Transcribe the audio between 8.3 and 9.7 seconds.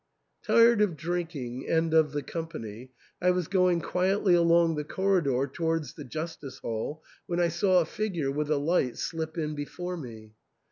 with a light slip in